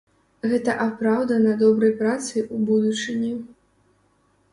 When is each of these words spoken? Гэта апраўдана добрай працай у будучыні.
Гэта 0.51 0.71
апраўдана 0.85 1.51
добрай 1.59 1.93
працай 1.99 2.41
у 2.57 2.63
будучыні. 2.71 3.29